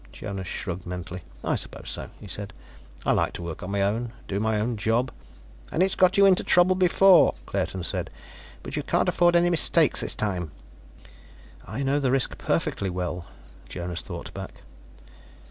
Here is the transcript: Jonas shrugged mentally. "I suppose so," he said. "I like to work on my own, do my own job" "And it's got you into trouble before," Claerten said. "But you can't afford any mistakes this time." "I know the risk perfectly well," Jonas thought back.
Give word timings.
Jonas 0.11 0.47
shrugged 0.47 0.87
mentally. 0.87 1.21
"I 1.43 1.55
suppose 1.55 1.91
so," 1.91 2.09
he 2.19 2.27
said. 2.27 2.53
"I 3.05 3.11
like 3.11 3.33
to 3.33 3.43
work 3.43 3.61
on 3.61 3.69
my 3.69 3.83
own, 3.83 4.13
do 4.27 4.39
my 4.39 4.59
own 4.59 4.75
job" 4.75 5.11
"And 5.71 5.83
it's 5.83 5.93
got 5.93 6.17
you 6.17 6.25
into 6.25 6.43
trouble 6.43 6.73
before," 6.73 7.35
Claerten 7.45 7.83
said. 7.83 8.09
"But 8.63 8.75
you 8.75 8.81
can't 8.81 9.09
afford 9.09 9.35
any 9.35 9.51
mistakes 9.51 10.01
this 10.01 10.15
time." 10.15 10.49
"I 11.67 11.83
know 11.83 11.99
the 11.99 12.09
risk 12.09 12.35
perfectly 12.39 12.89
well," 12.89 13.27
Jonas 13.69 14.01
thought 14.01 14.33
back. 14.33 14.63